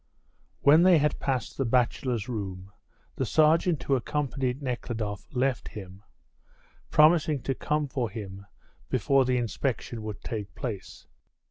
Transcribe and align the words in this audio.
When 0.61 0.81
they 0.81 0.97
had 0.97 1.19
passed 1.19 1.55
the 1.59 1.63
bachelors' 1.63 2.27
room 2.27 2.71
the 3.17 3.23
sergeant 3.23 3.83
who 3.83 3.93
accompanied 3.95 4.59
Nekhludoff 4.59 5.27
left 5.31 5.67
him, 5.67 6.01
promising 6.89 7.43
to 7.43 7.53
come 7.53 7.87
for 7.87 8.09
him 8.09 8.47
before 8.89 9.25
the 9.25 9.37
inspection 9.37 10.01
would 10.01 10.21
take 10.21 10.55
place. 10.55 11.05